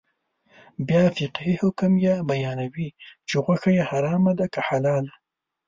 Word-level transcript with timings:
بیا 0.87 1.03
فقهي 1.17 1.53
حکم 1.61 1.91
یې 2.05 2.15
بیانوي 2.29 2.89
چې 3.27 3.35
غوښه 3.45 3.69
یې 3.77 3.83
حرامه 3.89 4.33
ده 4.39 4.45
که 4.53 4.59
حلاله. 4.67 5.13